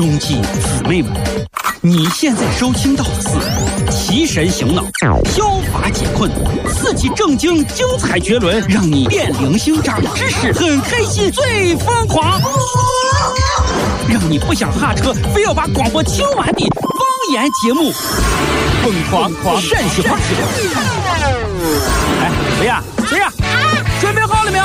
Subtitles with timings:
[0.00, 1.12] 兄弟姊妹们，
[1.82, 3.28] 你现在收听到的是
[3.90, 4.82] 提神醒脑、
[5.26, 6.30] 消乏解困、
[6.72, 12.40] 刺激正经、精彩绝伦，让你变灵星、长知识、很开心、最疯狂，
[14.08, 17.92] 让你不想下车，非要把广播听完的方言节目，
[18.82, 20.16] 疯狂狂陕西话。
[22.22, 22.82] 哎，谁呀？
[23.06, 23.30] 谁呀？
[24.00, 24.64] 准备好了没有？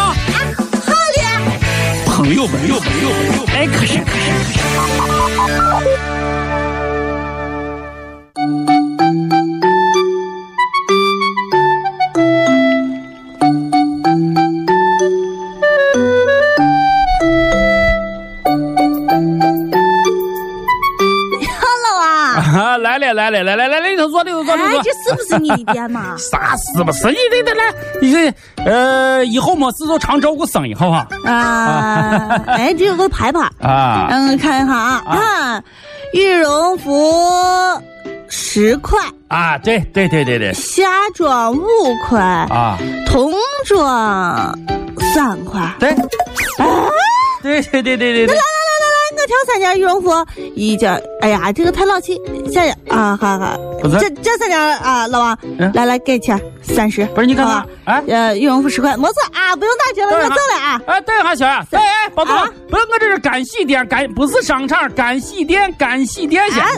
[2.26, 3.46] 不用，不用，不用，不用。
[3.54, 6.15] 哎，可是，可是，可是。
[22.86, 26.16] 来了，来了，来来来，里头坐，里头坐，里头哎，这是不是你的店嘛？
[26.18, 27.74] 啥是不是你的的来？
[28.00, 31.08] 你这呃，以后没事就常照顾生意，好不好？
[31.26, 35.64] 啊，哎，这有个牌牌，啊，让我看一看啊啊，
[36.14, 37.12] 羽绒服
[38.30, 39.00] 十块，
[39.30, 40.84] 啊，对对对对对，夏
[41.16, 41.66] 装五
[42.08, 42.78] 块，啊，
[43.08, 43.34] 童
[43.66, 44.60] 装
[45.14, 45.62] 三块。
[45.80, 45.96] 对，
[47.42, 48.38] 对对对对对对，
[49.26, 50.12] 我挑三件羽绒服，
[50.54, 52.16] 一件，哎呀，这个太老气，
[52.54, 60.80] 下件啊，好好，这这三件啊，老王嗯，来来给钱三十，不是你看看哎呃，羽绒服十块，没事啊，不用打折了，我走了啊。
[60.86, 66.64] 哎，等一下，小杨，哎哎，宝总啊，不是我这是干洗店，干不是商场，干洗店，干洗店先。
[66.64, 66.72] 哎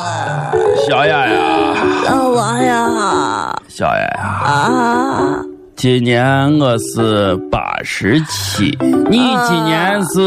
[0.00, 0.52] 呀，
[0.86, 1.74] 小雅呀，
[2.06, 5.42] 老王呀，小雅呀，啊，
[5.76, 8.76] 今年我是八十七，
[9.08, 10.20] 你今年是？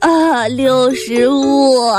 [0.00, 1.90] 啊，六十五，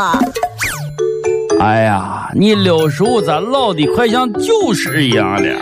[1.60, 5.60] 哎呀，你六十五咋老的快像九十一样了？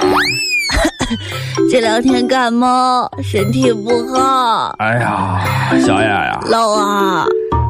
[1.71, 4.75] 这两天感冒，身体不好。
[4.79, 5.43] 哎呀，
[5.85, 7.27] 小雅呀，老王，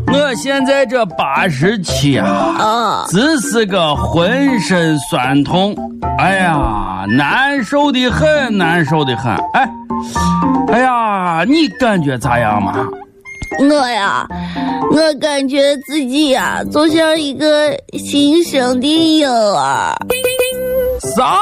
[0.08, 5.76] 我现在这八十七啊，啊，只是个浑身酸痛，
[6.20, 9.34] 哎呀，难受的很，难受的很。
[9.54, 9.70] 哎，
[10.72, 12.74] 哎呀，你感觉咋样嘛？
[13.60, 14.28] 我呀，
[14.92, 19.96] 我感觉自己呀，就像一个新生的婴儿。
[21.16, 21.38] 啥？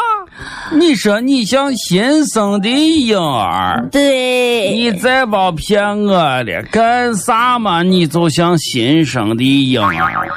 [0.80, 3.88] 你说你像新生的婴儿？
[3.92, 6.14] 对，你再别骗我
[6.44, 7.84] 了，干啥嘛？
[7.84, 10.28] 你就像新生的婴儿。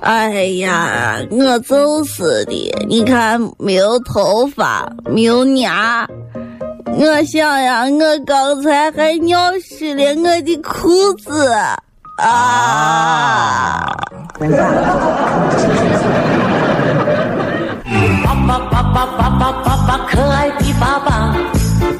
[0.00, 2.86] 哎呀，我就是的。
[2.88, 6.06] 你看，没有头发，没有牙。
[6.86, 11.50] 我想呀，我刚才还尿湿了我的裤子
[12.16, 13.96] 啊！
[14.38, 14.46] 爸
[20.18, 21.32] 可爱的爸爸，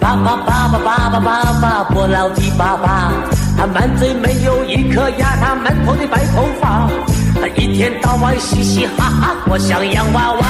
[0.00, 3.12] 爸爸爸爸爸爸爸爸，不老的爸爸。
[3.56, 6.90] 他满嘴没有一颗牙，他满头的白头发，
[7.40, 10.40] 他一天到晚嘻嘻哈哈，活像洋娃娃。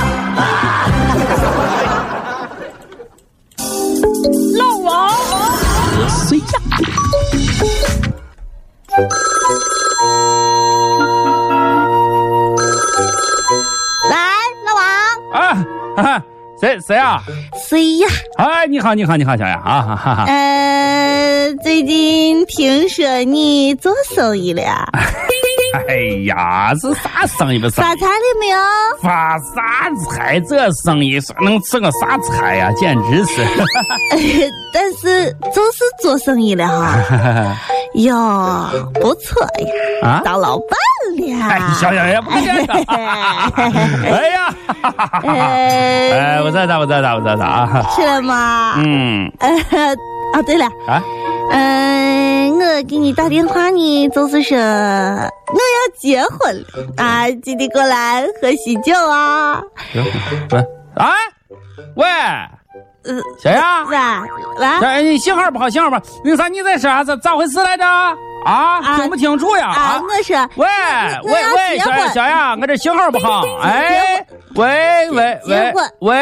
[4.59, 5.11] 老王，
[6.09, 6.45] 谁呀？
[14.09, 14.17] 来，
[14.65, 14.83] 老王，
[15.35, 15.37] 啊，
[15.97, 16.23] 哈哈，
[16.61, 17.23] 谁谁啊？
[17.69, 18.09] 谁呀？
[18.37, 20.25] 哎，你好，你好，你好，小杨啊，哈哈哈。
[20.27, 24.63] 呃，最近听说你做生意了，
[25.89, 25.95] 哎
[26.27, 27.89] 呀，是啥生意不生意？
[27.89, 28.59] 发财了没有？
[29.03, 30.41] 发啥财？
[30.41, 32.73] 这生意算能吃个啥财呀？
[32.77, 33.43] 简直是！
[34.75, 37.57] 但是就是做生意了哈。
[37.95, 39.41] 哟，不错
[40.03, 40.69] 呀，啊当老板
[41.19, 41.47] 了。
[41.47, 42.83] 哎，小杨也不简单。
[42.87, 44.55] 哎呀，
[45.23, 47.83] 呃，哎，我在这，我在这，我在这啊。
[47.95, 48.75] 吃了吗？
[48.79, 49.49] 嗯呃，
[50.35, 51.03] 啊，对了，啊，
[51.53, 56.67] 嗯、我给你打电话呢，就是说我要结婚了
[56.97, 59.61] 啊，记得过来喝喜酒啊。
[61.95, 62.07] 喂，
[63.39, 63.97] 小杨，喂
[64.59, 66.03] 喂，哎，你信号不好，信号不好。
[66.25, 67.05] 那个啥，你在说啥？
[67.05, 67.85] 咋咋回事来着？
[68.45, 69.69] 啊，啊听不清楚呀？
[69.69, 70.67] 啊，啊，我说喂
[71.25, 73.43] 喂喂，小结婚小杨，我这信号不好。
[73.63, 74.25] 哎，
[74.55, 76.17] 喂喂喂喂，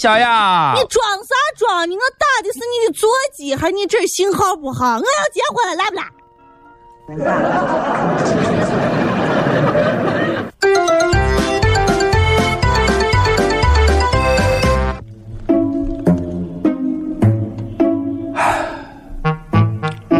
[0.00, 1.94] 小杨你，装啥装呢？
[1.94, 4.96] 我打的是你的座机，还你这信号不好？
[4.96, 6.04] 我要结婚了，来不来？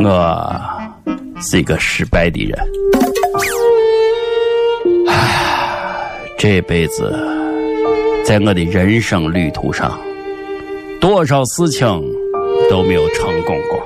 [0.02, 0.60] 我
[1.42, 2.58] 是一个失败的人。
[5.06, 6.06] 唉
[6.38, 7.12] 这辈子，
[8.24, 10.00] 在我的人生旅途上，
[11.00, 11.86] 多少事情
[12.70, 13.82] 都没有成功过。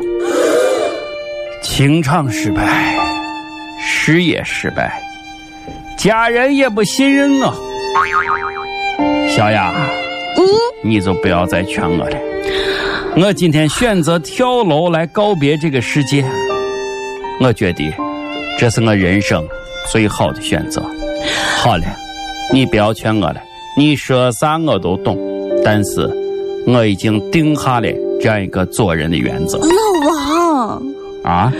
[1.63, 2.97] 情场失败，
[3.81, 5.03] 事业失败，
[5.99, 7.53] 家人也不信任我。
[9.29, 9.73] 小雅，
[10.37, 10.45] 嗯，
[10.85, 12.17] 你就不要再劝我了。
[13.17, 16.25] 我今天选择跳楼来告别这个世界，
[17.41, 17.95] 我觉得
[18.59, 19.47] 这是我人生
[19.93, 20.83] 最好的选择。
[21.59, 21.85] 好了，
[22.53, 23.41] 你不要劝我了，
[23.79, 25.17] 你说啥我都懂，
[25.65, 26.01] 但是
[26.67, 27.89] 我已经定下了
[28.21, 29.59] 这样一个做人的原则。
[29.59, 30.83] 老王，
[31.23, 31.53] 啊，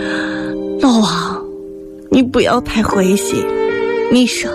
[0.81, 1.45] 老王，
[2.11, 3.41] 你不要太灰心。
[4.11, 4.51] 你说，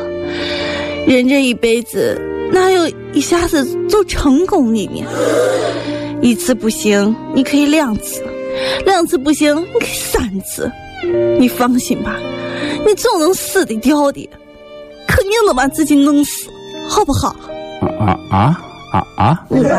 [1.07, 2.21] 人这一辈子
[2.53, 5.07] 哪有一下子就成功的呢？
[6.21, 8.23] 一次不行，你可以两次；
[8.85, 10.71] 两次不行，你可以三次。
[11.39, 12.17] 你放心吧，
[12.87, 14.29] 你总能死的掉的，
[15.09, 16.51] 肯定能把自己弄死，
[16.89, 17.35] 好不好？
[17.81, 17.89] 啊
[18.31, 18.61] 啊啊
[18.93, 19.45] 啊啊！
[19.49, 19.65] 人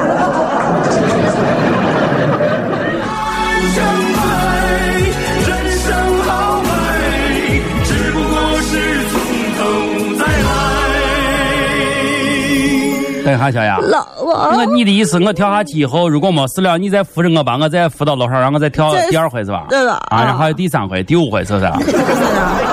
[13.24, 13.26] 来。
[13.32, 19.66] 等一下，小雅，老王，我你的意思，我跳下去以后，如果没事了，你再扶着我，把我再扶到楼上，让我再跳第二回是吧？
[19.70, 21.66] 对了啊，然后还有第三回、第五回，是不是？
[21.92, 21.96] 是
[22.38, 22.71] 啊